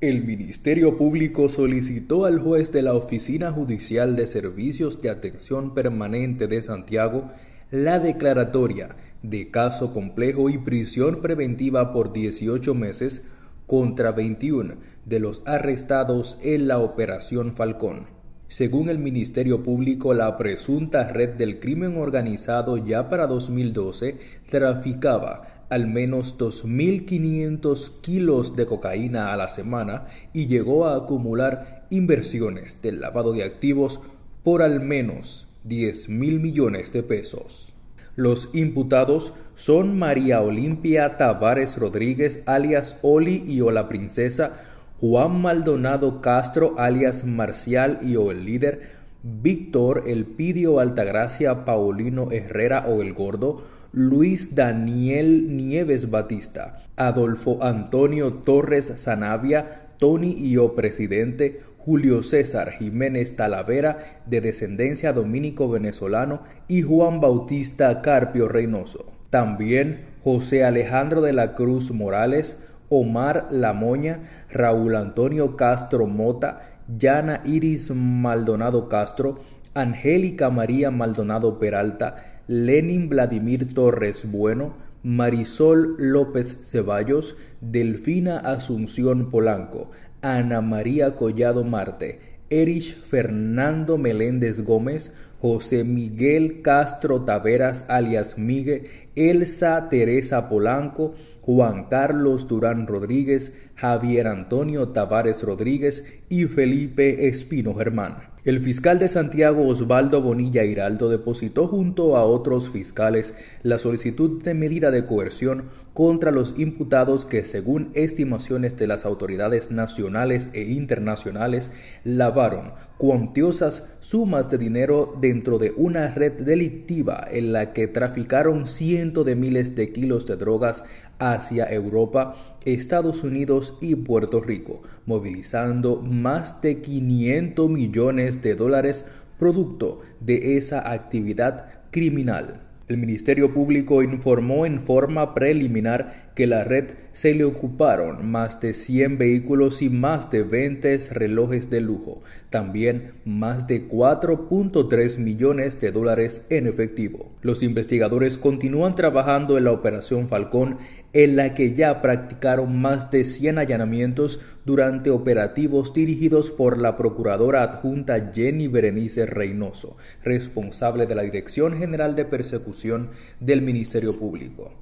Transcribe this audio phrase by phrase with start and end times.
[0.00, 6.48] El Ministerio Público solicitó al juez de la Oficina Judicial de Servicios de Atención Permanente
[6.48, 7.30] de Santiago
[7.70, 13.22] la declaratoria de caso complejo y prisión preventiva por 18 meses
[13.66, 18.06] contra 21 de los arrestados en la Operación Falcón.
[18.48, 24.18] Según el Ministerio Público, la presunta red del crimen organizado ya para 2012
[24.50, 32.80] traficaba al menos 2.500 kilos de cocaína a la semana y llegó a acumular inversiones
[32.80, 33.98] del lavado de activos
[34.44, 37.72] por al menos 10 mil millones de pesos.
[38.14, 44.52] Los imputados son María Olimpia Tavares Rodríguez, alias Oli y o la Princesa,
[45.00, 48.92] Juan Maldonado Castro, alias Marcial y o el líder,
[49.24, 53.64] Víctor Elpidio Altagracia Paulino Herrera o el Gordo,
[53.96, 63.36] Luis Daniel Nieves Batista, Adolfo Antonio Torres Sanavia, Tony y o presidente, Julio César Jiménez
[63.36, 69.12] Talavera, de descendencia dominico-venezolano, y Juan Bautista Carpio Reynoso.
[69.30, 77.92] También José Alejandro de la Cruz Morales, Omar Lamoña, Raúl Antonio Castro Mota, Yana Iris
[77.92, 79.38] Maldonado Castro,
[79.72, 90.60] Angélica María Maldonado Peralta, Lenin Vladimir Torres Bueno, Marisol López Ceballos, Delfina Asunción Polanco, Ana
[90.60, 100.50] María Collado Marte, Erich Fernando Meléndez Gómez, José Miguel Castro Taveras alias Migue, Elsa Teresa
[100.50, 108.33] Polanco, Juan Carlos Durán Rodríguez, Javier Antonio Tavares Rodríguez y Felipe Espino Germán.
[108.44, 114.52] El fiscal de Santiago Osvaldo Bonilla Hiraldo depositó junto a otros fiscales la solicitud de
[114.52, 121.72] medida de coerción contra los imputados que, según estimaciones de las autoridades nacionales e internacionales,
[122.04, 129.24] lavaron cuantiosas sumas de dinero dentro de una red delictiva en la que traficaron cientos
[129.24, 130.84] de miles de kilos de drogas
[131.18, 139.04] hacia Europa, Estados Unidos y Puerto Rico, movilizando más de 500 millones de dólares
[139.38, 142.60] producto de esa actividad criminal.
[142.86, 148.74] El Ministerio Público informó en forma preliminar que la red se le ocuparon más de
[148.74, 155.92] 100 vehículos y más de 20 relojes de lujo, también más de 4.3 millones de
[155.92, 157.32] dólares en efectivo.
[157.40, 160.76] Los investigadores continúan trabajando en la Operación Falcón,
[161.14, 167.62] en la que ya practicaron más de 100 allanamientos durante operativos dirigidos por la Procuradora
[167.62, 173.10] Adjunta Jenny Berenice Reynoso, responsable de la Dirección General de Persecución
[173.40, 174.72] del Ministerio Público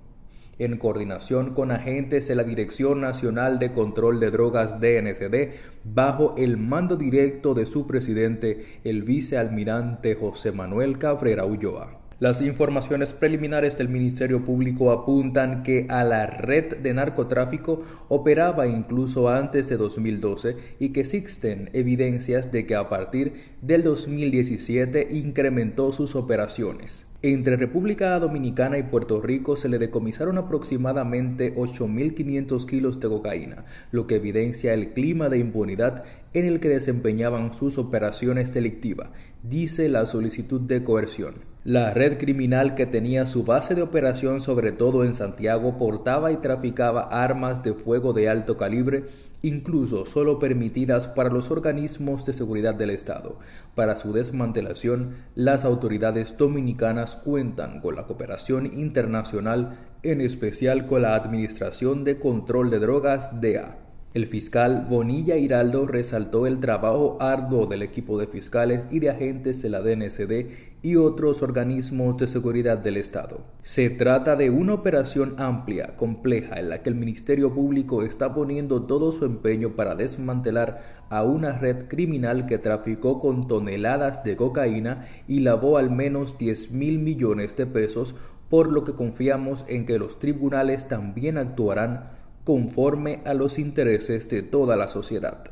[0.59, 6.57] en coordinación con agentes de la Dirección Nacional de Control de Drogas DNCD, bajo el
[6.57, 12.02] mando directo de su presidente, el vicealmirante José Manuel Cabrera Ulloa.
[12.23, 19.29] Las informaciones preliminares del Ministerio Público apuntan que a la red de narcotráfico operaba incluso
[19.29, 26.15] antes de 2012 y que existen evidencias de que a partir del 2017 incrementó sus
[26.15, 27.07] operaciones.
[27.25, 34.09] Entre República Dominicana y Puerto Rico se le decomisaron aproximadamente 8.500 kilos de cocaína, lo
[34.09, 36.03] que evidencia el clima de impunidad
[36.35, 39.11] en el que desempeñaban sus operaciones delictivas,
[39.45, 41.37] dice la solicitud de coerción.
[41.63, 46.39] La red criminal que tenía su base de operación sobre todo en Santiago portaba y
[46.39, 49.05] traficaba armas de fuego de alto calibre
[49.43, 53.39] incluso solo permitidas para los organismos de seguridad del Estado.
[53.75, 61.15] Para su desmantelación, las autoridades dominicanas cuentan con la cooperación internacional, en especial con la
[61.15, 63.79] Administración de Control de Drogas DEA.
[64.15, 69.63] El fiscal Bonilla Hiraldo resaltó el trabajo arduo del equipo de fiscales y de agentes
[69.63, 73.41] de la DNCD y otros organismos de seguridad del Estado.
[73.63, 78.83] Se trata de una operación amplia, compleja, en la que el Ministerio Público está poniendo
[78.83, 85.07] todo su empeño para desmantelar a una red criminal que traficó con toneladas de cocaína
[85.29, 88.17] y lavó al menos 10 mil millones de pesos,
[88.51, 92.11] por lo que confiamos en que los tribunales también actuarán
[92.45, 95.45] conforme a los intereses de toda la sociedad,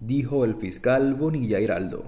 [0.00, 2.04] dijo el fiscal Bonilla Hiraldo.